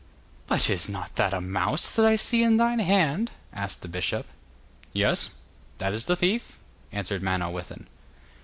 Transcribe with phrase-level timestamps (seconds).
[0.47, 4.25] 'But is not that a mouse that I see in thine hand?' asked the bishop.
[4.93, 5.37] 'Yes;
[5.77, 6.57] that is the thief,'
[6.91, 7.85] answered Manawyddan.